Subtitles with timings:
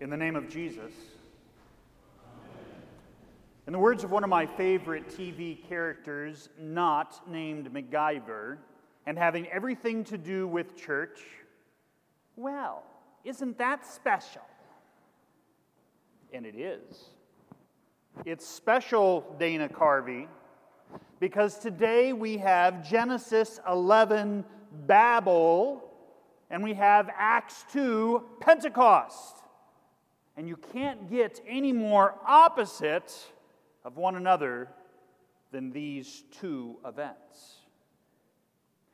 [0.00, 0.92] In the name of Jesus.
[3.66, 8.58] In the words of one of my favorite TV characters, not named MacGyver,
[9.06, 11.18] and having everything to do with church,
[12.36, 12.84] well,
[13.24, 14.46] isn't that special?
[16.32, 17.06] And it is.
[18.24, 20.28] It's special, Dana Carvey,
[21.18, 24.44] because today we have Genesis 11,
[24.86, 25.82] Babel,
[26.50, 29.42] and we have Acts 2, Pentecost.
[30.38, 33.12] And you can't get any more opposite
[33.84, 34.68] of one another
[35.50, 37.56] than these two events.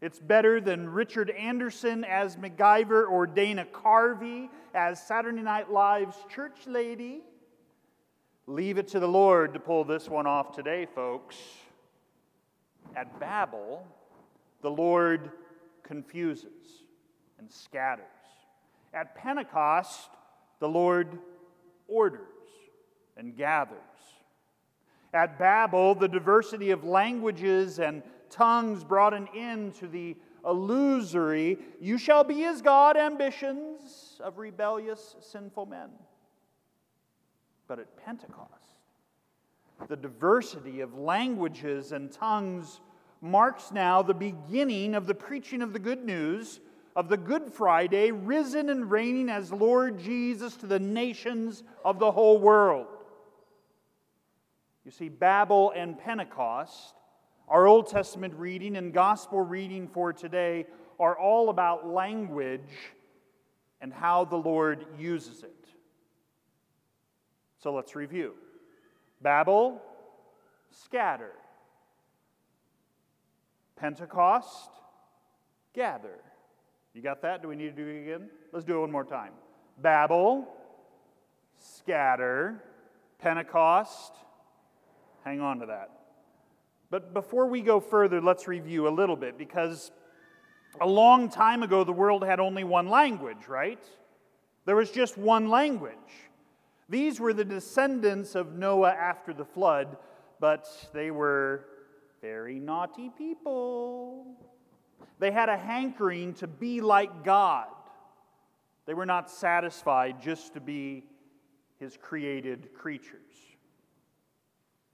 [0.00, 6.66] It's better than Richard Anderson as MacGyver or Dana Carvey as Saturday Night Live's church
[6.66, 7.20] lady.
[8.46, 11.36] Leave it to the Lord to pull this one off today, folks.
[12.96, 13.86] At Babel,
[14.62, 15.32] the Lord
[15.82, 16.84] confuses
[17.38, 18.06] and scatters.
[18.94, 20.08] At Pentecost,
[20.58, 21.18] the Lord
[21.88, 22.20] orders
[23.16, 23.78] and gathers.
[25.14, 31.98] At Babel, the diversity of languages and tongues brought an end to the illusory, you
[31.98, 35.90] shall be as God ambitions of rebellious, sinful men.
[37.66, 38.52] But at Pentecost,
[39.88, 42.80] the diversity of languages and tongues
[43.20, 46.60] marks now the beginning of the preaching of the good news
[46.96, 52.10] of the Good Friday, risen and reigning as Lord Jesus to the nations of the
[52.10, 52.86] whole world.
[54.86, 56.94] You see, Babel and Pentecost,
[57.48, 60.64] our Old Testament reading and gospel reading for today,
[60.98, 62.62] are all about language
[63.82, 65.52] and how the Lord uses it.
[67.58, 68.34] So let's review
[69.20, 69.82] Babel,
[70.70, 71.32] scatter.
[73.76, 74.70] Pentecost,
[75.74, 76.20] gather.
[76.96, 77.42] You got that?
[77.42, 78.30] Do we need to do it again?
[78.52, 79.32] Let's do it one more time.
[79.82, 80.48] Babel,
[81.58, 82.62] scatter.
[83.18, 84.12] Pentecost,
[85.24, 85.90] hang on to that.
[86.90, 89.90] But before we go further, let's review a little bit because
[90.80, 93.82] a long time ago the world had only one language, right?
[94.64, 95.94] There was just one language.
[96.88, 99.96] These were the descendants of Noah after the flood,
[100.38, 101.66] but they were
[102.20, 104.26] very naughty people.
[105.18, 107.68] They had a hankering to be like God.
[108.86, 111.04] They were not satisfied just to be
[111.78, 113.20] his created creatures.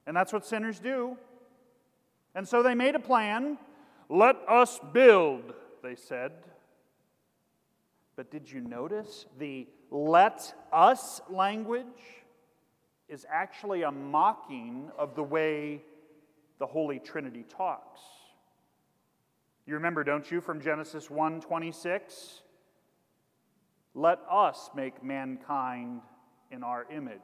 [0.07, 1.17] And that's what sinners do.
[2.35, 3.59] And so they made a plan.
[4.09, 6.33] Let us build, they said.
[8.17, 11.87] But did you notice the let us language
[13.09, 15.83] is actually a mocking of the way
[16.59, 18.01] the Holy Trinity talks?
[19.67, 22.43] You remember, don't you, from Genesis 1 26?
[23.95, 26.01] Let us make mankind
[26.51, 27.21] in our image,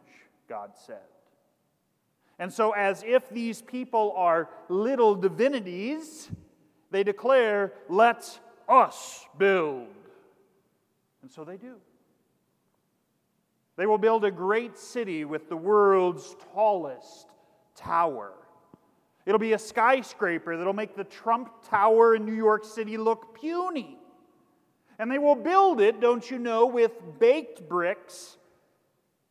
[0.48, 0.98] God said.
[2.38, 6.30] And so, as if these people are little divinities,
[6.90, 8.38] they declare, Let
[8.68, 9.88] us build.
[11.22, 11.76] And so they do.
[13.76, 17.28] They will build a great city with the world's tallest
[17.74, 18.32] tower.
[19.28, 23.98] It'll be a skyscraper that'll make the Trump Tower in New York City look puny.
[24.98, 28.38] And they will build it, don't you know, with baked bricks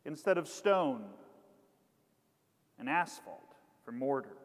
[0.04, 1.02] instead of stone
[2.78, 4.36] and asphalt for mortar.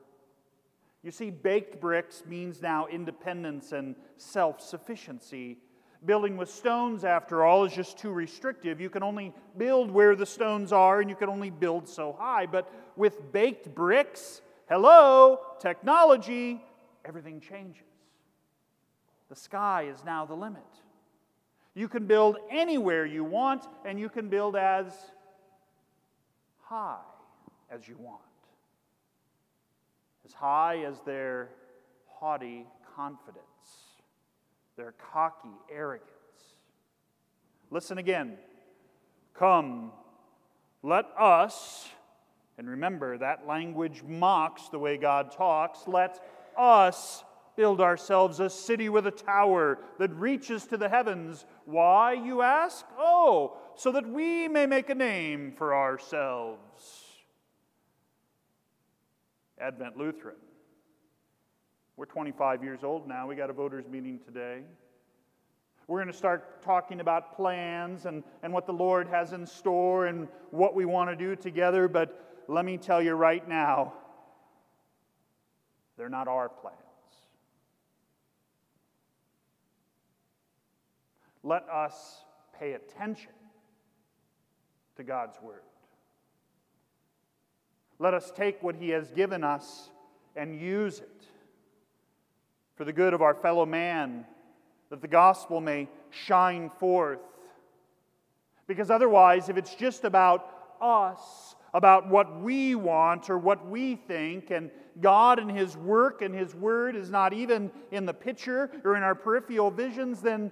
[1.03, 5.59] You see, baked bricks means now independence and self sufficiency.
[6.03, 8.81] Building with stones, after all, is just too restrictive.
[8.81, 12.47] You can only build where the stones are, and you can only build so high.
[12.47, 14.41] But with baked bricks,
[14.73, 16.59] Hello, technology,
[17.05, 17.83] everything changes.
[19.29, 20.63] The sky is now the limit.
[21.75, 24.91] You can build anywhere you want, and you can build as
[26.63, 26.97] high
[27.69, 28.23] as you want.
[30.25, 31.49] As high as their
[32.07, 33.43] haughty confidence,
[34.75, 36.09] their cocky arrogance.
[37.69, 38.39] Listen again.
[39.35, 39.91] Come,
[40.81, 41.89] let us
[42.57, 45.87] and remember, that language mocks the way God talks.
[45.87, 46.23] Let
[46.57, 47.23] us
[47.55, 51.45] build ourselves a city with a tower that reaches to the heavens.
[51.65, 52.85] Why, you ask?
[52.97, 57.03] Oh, so that we may make a name for ourselves.
[59.59, 60.35] Advent Lutheran.
[61.95, 63.27] We're 25 years old now.
[63.27, 64.61] We got a voters' meeting today.
[65.87, 70.07] We're going to start talking about plans and, and what the Lord has in store
[70.07, 73.93] and what we want to do together, but let me tell you right now,
[75.97, 76.77] they're not our plans.
[81.43, 82.23] Let us
[82.57, 83.31] pay attention
[84.95, 85.61] to God's Word.
[87.99, 89.89] Let us take what He has given us
[90.35, 91.25] and use it
[92.75, 94.25] for the good of our fellow man,
[94.89, 97.19] that the gospel may shine forth.
[98.67, 100.47] Because otherwise, if it's just about
[100.81, 104.69] us, about what we want or what we think, and
[105.01, 109.03] God and His work and His word is not even in the picture or in
[109.03, 110.51] our peripheral visions, then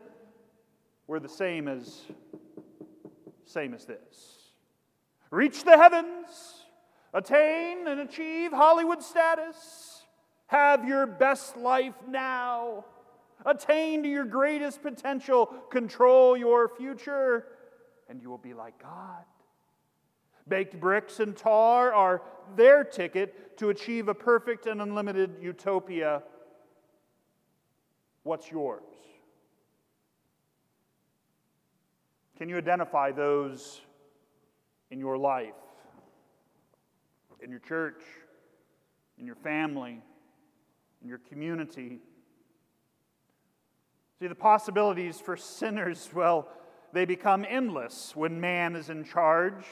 [1.08, 2.04] we're the same as
[3.46, 4.54] same as this.
[5.30, 6.66] Reach the heavens,
[7.14, 10.06] attain and achieve Hollywood status,
[10.48, 12.86] have your best life now,
[13.46, 17.46] attain to your greatest potential, control your future,
[18.10, 19.24] and you will be like God.
[20.48, 22.22] Baked bricks and tar are
[22.56, 26.24] their ticket to achieve a perfect and unlimited utopia.
[28.24, 28.84] What's yours?
[32.38, 33.82] Can you identify those
[34.90, 35.54] in your life,
[37.40, 38.02] in your church,
[39.20, 40.02] in your family,
[41.02, 42.00] in your community?
[44.20, 46.48] See, the possibilities for sinners, well,
[46.94, 49.66] they become endless when man is in charge.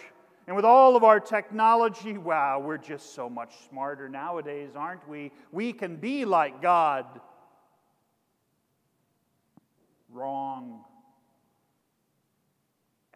[0.49, 5.31] And with all of our technology, wow, we're just so much smarter nowadays, aren't we?
[5.53, 7.05] We can be like God.
[10.09, 10.83] Wrong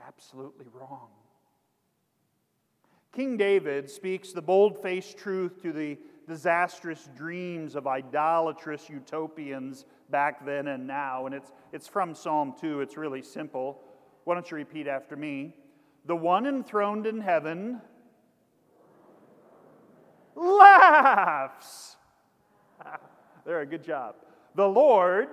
[0.07, 1.09] absolutely wrong.
[3.11, 5.97] King David speaks the bold faced truth to the
[6.27, 11.25] disastrous dreams of idolatrous utopians back then and now.
[11.25, 12.81] And it's, it's from Psalm 2.
[12.81, 13.81] It's really simple.
[14.23, 15.55] Why don't you repeat after me?
[16.05, 17.81] The one enthroned in heaven
[20.35, 21.95] laughs.
[23.45, 24.15] there, a good job.
[24.55, 25.29] The Lord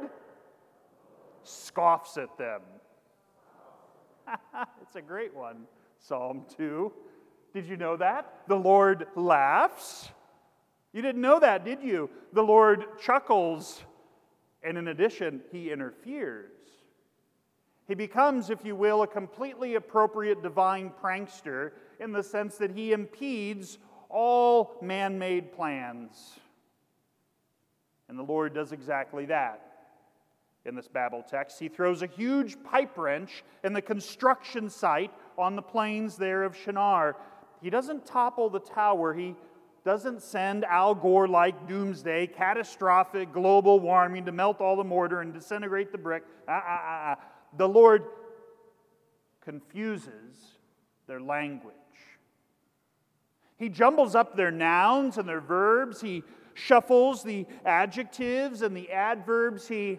[1.43, 2.61] scoffs at them.
[4.83, 5.65] it's a great one.
[5.99, 6.93] Psalm 2.
[7.53, 8.43] Did you know that?
[8.47, 10.09] The Lord laughs.
[10.93, 12.11] You didn't know that, did you?
[12.33, 13.83] The Lord chuckles.
[14.63, 16.51] And in addition, he interferes.
[17.91, 22.93] He becomes, if you will, a completely appropriate divine prankster in the sense that he
[22.93, 23.79] impedes
[24.09, 26.39] all man made plans.
[28.09, 29.89] And the Lord does exactly that
[30.65, 31.59] in this Babel text.
[31.59, 36.57] He throws a huge pipe wrench in the construction site on the plains there of
[36.57, 37.17] Shinar.
[37.61, 39.35] He doesn't topple the tower, he
[39.85, 45.35] doesn't send Al Gore like doomsday, catastrophic global warming to melt all the mortar and
[45.35, 46.23] disintegrate the brick.
[46.47, 47.19] Ah.
[47.57, 48.05] The Lord
[49.41, 50.37] confuses
[51.07, 51.75] their language.
[53.57, 56.01] He jumbles up their nouns and their verbs.
[56.01, 56.23] He
[56.55, 59.69] shuffles the adjectives and the adverbs.
[59.69, 59.99] He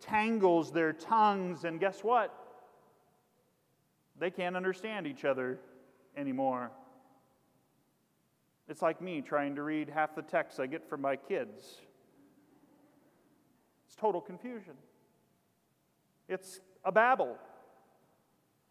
[0.00, 2.34] tangles their tongues, and guess what?
[4.18, 5.58] They can't understand each other
[6.16, 6.70] anymore.
[8.68, 11.80] It's like me trying to read half the text I get from my kids.
[13.86, 14.74] It's total confusion.
[16.28, 17.36] It's a babel.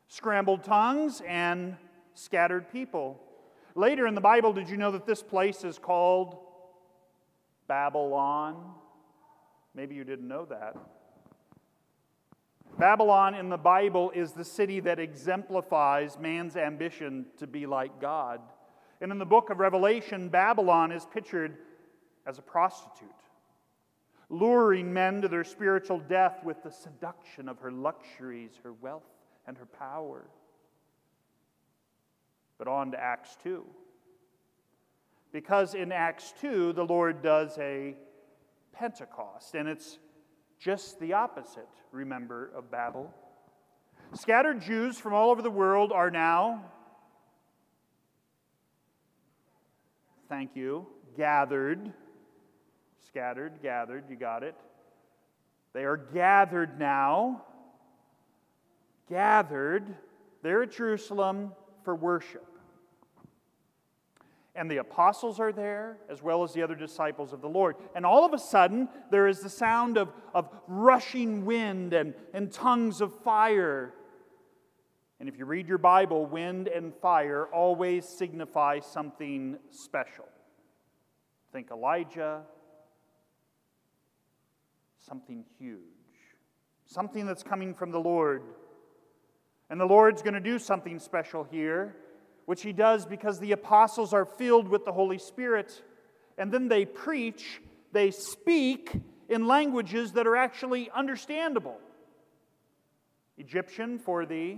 [0.08, 1.76] Scrambled tongues and
[2.14, 3.22] scattered people.
[3.76, 6.38] Later in the Bible, did you know that this place is called
[7.68, 8.74] Babylon?
[9.76, 10.76] Maybe you didn't know that.
[12.78, 18.40] Babylon in the Bible is the city that exemplifies man's ambition to be like God.
[19.02, 21.58] And in the book of Revelation, Babylon is pictured
[22.26, 23.10] as a prostitute,
[24.30, 29.10] luring men to their spiritual death with the seduction of her luxuries, her wealth,
[29.48, 30.26] and her power.
[32.58, 33.66] But on to Acts 2.
[35.32, 37.96] Because in Acts 2, the Lord does a
[38.74, 40.00] Pentecost, and it's
[40.60, 43.14] just the opposite, remember, of Babel.
[44.14, 46.66] Scattered Jews from all over the world are now,
[50.28, 51.94] thank you, gathered.
[53.10, 54.54] Scattered, gathered, you got it.
[55.74, 57.42] They are gathered now,
[59.10, 59.96] gathered
[60.44, 62.46] there at Jerusalem for worship.
[64.54, 67.78] And the apostles are there, as well as the other disciples of the Lord.
[67.96, 72.52] And all of a sudden, there is the sound of, of rushing wind and, and
[72.52, 73.92] tongues of fire.
[75.20, 80.28] And if you read your Bible, wind and fire always signify something special.
[81.52, 82.44] Think Elijah,
[85.06, 85.80] something huge,
[86.86, 88.44] something that's coming from the Lord.
[89.70, 91.96] And the Lord's going to do something special here
[92.50, 95.84] which he does because the apostles are filled with the Holy Spirit.
[96.36, 98.92] And then they preach, they speak
[99.30, 101.78] in languages that are actually understandable.
[103.38, 104.58] Egyptian for the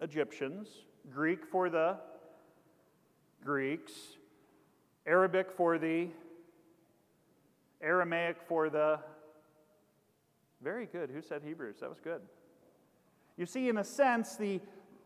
[0.00, 0.70] Egyptians,
[1.12, 1.98] Greek for the
[3.44, 3.92] Greeks,
[5.06, 6.08] Arabic for the
[7.82, 9.00] Aramaic for the
[10.62, 11.10] very good.
[11.10, 11.76] Who said Hebrews?
[11.80, 12.20] That was good.
[13.36, 14.60] You see, in a sense, the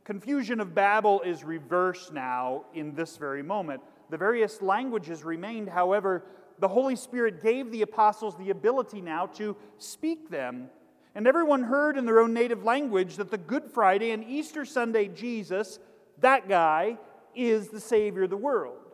[0.04, 3.80] confusion of Babel is reversed now in this very moment.
[4.10, 6.24] The various languages remained, however,
[6.58, 10.68] the Holy Spirit gave the apostles the ability now to speak them.
[11.14, 15.08] And everyone heard in their own native language that the Good Friday and Easter Sunday
[15.08, 15.78] Jesus,
[16.20, 16.98] that guy,
[17.34, 18.85] is the Savior of the world.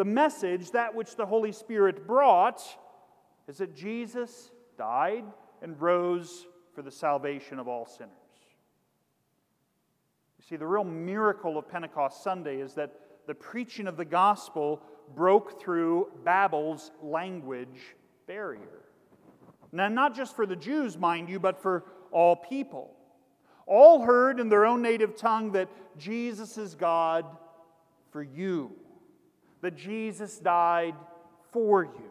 [0.00, 2.62] The message, that which the Holy Spirit brought,
[3.46, 5.24] is that Jesus died
[5.60, 8.14] and rose for the salvation of all sinners.
[10.38, 14.80] You see, the real miracle of Pentecost Sunday is that the preaching of the gospel
[15.14, 17.94] broke through Babel's language
[18.26, 18.86] barrier.
[19.70, 22.96] Now, not just for the Jews, mind you, but for all people.
[23.66, 27.26] All heard in their own native tongue that Jesus is God
[28.10, 28.72] for you,
[29.62, 30.94] that Jesus died
[31.52, 32.10] for you,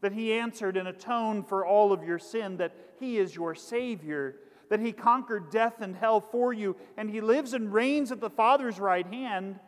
[0.00, 4.36] that he answered and atoned for all of your sin, that he is your Savior,
[4.70, 8.30] that he conquered death and hell for you, and he lives and reigns at the
[8.30, 9.58] Father's right hand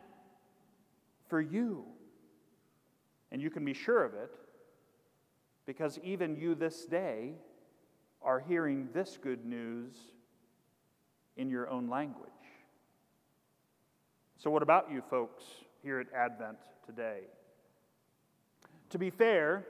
[1.27, 1.85] for you.
[3.31, 4.31] And you can be sure of it
[5.65, 7.33] because even you this day
[8.21, 9.95] are hearing this good news
[11.37, 12.29] in your own language.
[14.37, 15.43] So, what about you folks
[15.83, 17.21] here at Advent today?
[18.91, 19.65] To be fair,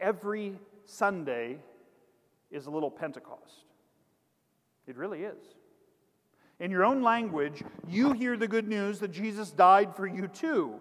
[0.00, 1.58] every Sunday
[2.50, 3.64] is a little Pentecost.
[4.86, 5.54] It really is.
[6.58, 10.74] In your own language, you hear the good news that Jesus died for you too.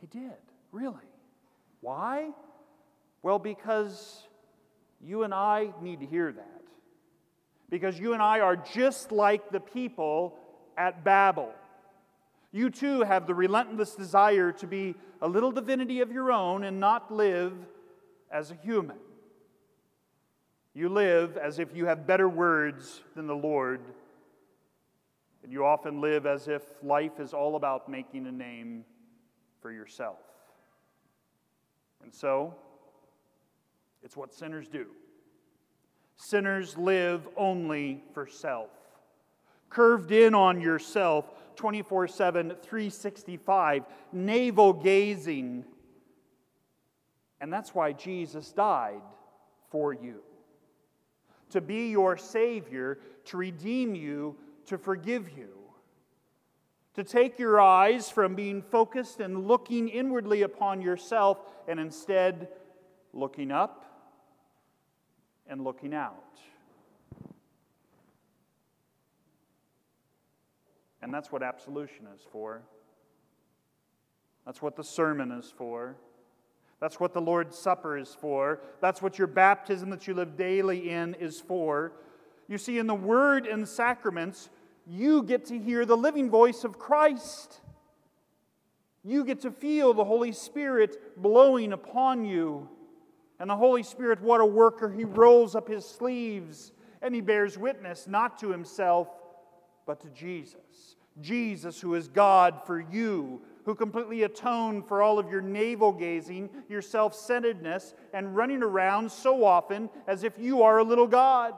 [0.00, 0.36] He did.
[0.72, 0.96] Really?
[1.80, 2.30] Why?
[3.22, 4.26] Well, because
[5.00, 6.62] you and I need to hear that.
[7.70, 10.36] Because you and I are just like the people
[10.76, 11.52] at Babel.
[12.58, 16.80] You too have the relentless desire to be a little divinity of your own and
[16.80, 17.52] not live
[18.32, 18.96] as a human.
[20.74, 23.80] You live as if you have better words than the Lord,
[25.44, 28.84] and you often live as if life is all about making a name
[29.62, 30.18] for yourself.
[32.02, 32.56] And so,
[34.02, 34.86] it's what sinners do.
[36.16, 38.70] Sinners live only for self,
[39.70, 45.64] curved in on yourself 24 7, 365, navel gazing.
[47.40, 49.02] And that's why Jesus died
[49.70, 50.22] for you
[51.50, 54.36] to be your Savior, to redeem you,
[54.66, 55.58] to forgive you
[56.98, 61.38] to take your eyes from being focused and looking inwardly upon yourself
[61.68, 62.48] and instead
[63.12, 63.84] looking up
[65.46, 66.40] and looking out.
[71.02, 72.62] And that's what absolution is for.
[74.44, 75.96] That's what the sermon is for.
[76.80, 78.60] That's what the Lord's Supper is for.
[78.80, 81.92] That's what your baptism that you live daily in is for.
[82.46, 84.48] You see, in the Word and sacraments,
[84.86, 87.60] you get to hear the living voice of Christ.
[89.04, 92.68] You get to feel the Holy Spirit blowing upon you.
[93.40, 97.56] And the Holy Spirit, what a worker, he rolls up his sleeves and he bears
[97.56, 99.08] witness not to himself,
[99.88, 100.96] but to Jesus.
[101.18, 106.50] Jesus, who is God for you, who completely atoned for all of your navel gazing,
[106.68, 111.54] your self centeredness, and running around so often as if you are a little God.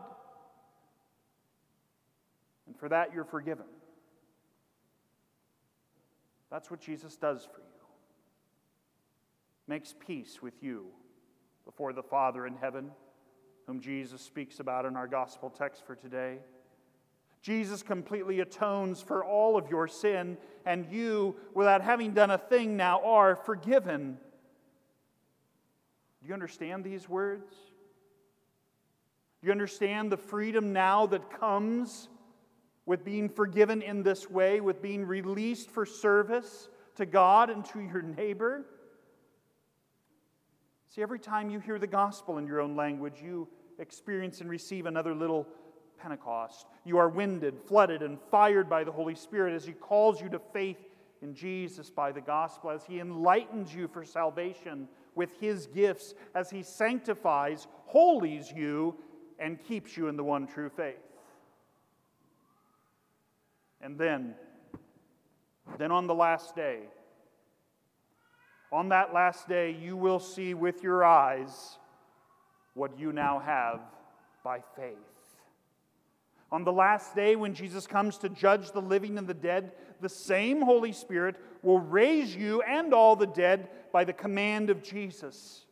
[2.69, 3.67] And for that, you're forgiven.
[6.53, 7.67] That's what Jesus does for you.
[9.67, 10.87] Makes peace with you
[11.65, 12.93] before the Father in heaven,
[13.67, 16.39] whom Jesus speaks about in our gospel text for today.
[17.43, 22.77] Jesus completely atones for all of your sin, and you, without having done a thing,
[22.77, 24.19] now are forgiven.
[26.21, 27.51] Do you understand these words?
[29.41, 32.09] Do you understand the freedom now that comes
[32.91, 37.81] with being forgiven in this way, with being released for service to God and to
[37.81, 38.67] your neighbor.
[40.89, 43.47] See, every time you hear the gospel in your own language, you
[43.79, 45.47] experience and receive another little
[46.01, 46.67] Pentecost.
[46.85, 50.41] You are winded, flooded, and fired by the Holy Spirit as He calls you to
[50.53, 50.79] faith
[51.23, 56.51] in Jesus by the gospel, as He enlightens you for salvation with His gifts, as
[56.51, 58.97] He sanctifies, holies you,
[59.39, 60.97] and keeps you in the one true faith.
[63.81, 64.35] And then,
[65.79, 66.81] then on the last day,
[68.73, 71.79] on that last day, you will see with your eyes
[72.75, 73.81] what you now have
[74.45, 74.97] by faith.
[76.53, 80.09] On the last day, when Jesus comes to judge the living and the dead, the
[80.09, 85.65] same Holy Spirit will raise you and all the dead by the command of Jesus.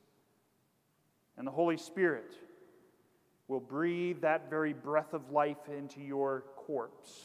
[1.36, 2.32] And the Holy Spirit
[3.48, 7.24] will breathe that very breath of life into your corpse.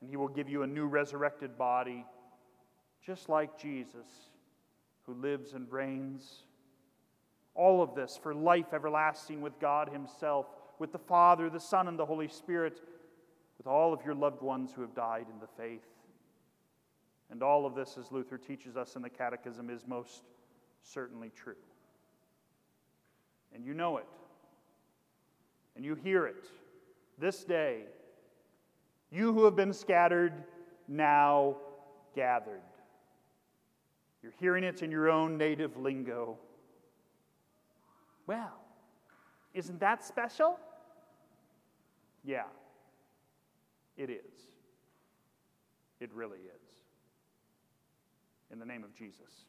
[0.00, 2.04] And he will give you a new resurrected body,
[3.04, 4.08] just like Jesus,
[5.06, 6.42] who lives and reigns.
[7.54, 10.46] All of this for life everlasting with God Himself
[10.80, 12.80] with the Father, the Son, and the Holy Spirit,
[13.58, 15.86] with all of your loved ones who have died in the faith.
[17.30, 20.22] And all of this, as Luther teaches us in the Catechism, is most
[20.82, 21.54] certainly true.
[23.54, 24.06] And you know it.
[25.76, 26.46] And you hear it
[27.18, 27.82] this day.
[29.12, 30.32] You who have been scattered,
[30.88, 31.56] now
[32.16, 32.62] gathered.
[34.22, 36.38] You're hearing it in your own native lingo.
[38.26, 38.54] Well,
[39.52, 40.58] isn't that special?
[42.24, 42.44] Yeah,
[43.96, 44.18] it is.
[46.00, 46.60] It really is.
[48.52, 49.46] In the name of Jesus.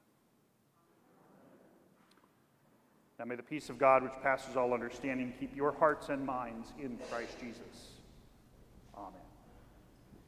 [3.17, 6.73] Now may the peace of God, which passes all understanding, keep your hearts and minds
[6.79, 8.00] in Christ Jesus.